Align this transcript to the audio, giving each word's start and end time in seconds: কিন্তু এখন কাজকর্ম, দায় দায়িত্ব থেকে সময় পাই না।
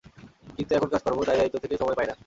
কিন্তু 0.57 0.71
এখন 0.75 0.89
কাজকর্ম, 0.89 1.19
দায় 1.23 1.37
দায়িত্ব 1.37 1.57
থেকে 1.59 1.75
সময় 1.77 1.95
পাই 1.95 2.07
না। 2.07 2.15